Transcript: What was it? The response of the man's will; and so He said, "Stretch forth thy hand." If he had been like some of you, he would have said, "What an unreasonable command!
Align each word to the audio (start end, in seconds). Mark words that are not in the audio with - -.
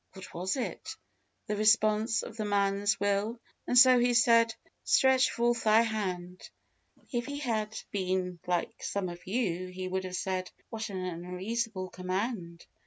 What 0.13 0.33
was 0.33 0.57
it? 0.57 0.95
The 1.45 1.55
response 1.55 2.23
of 2.23 2.35
the 2.35 2.43
man's 2.43 2.99
will; 2.99 3.39
and 3.67 3.77
so 3.77 3.99
He 3.99 4.15
said, 4.15 4.55
"Stretch 4.83 5.29
forth 5.29 5.63
thy 5.65 5.81
hand." 5.81 6.49
If 7.11 7.27
he 7.27 7.37
had 7.37 7.77
been 7.91 8.39
like 8.47 8.81
some 8.81 9.09
of 9.09 9.27
you, 9.27 9.67
he 9.67 9.87
would 9.87 10.05
have 10.05 10.15
said, 10.15 10.49
"What 10.71 10.89
an 10.89 11.05
unreasonable 11.05 11.89
command! 11.91 12.65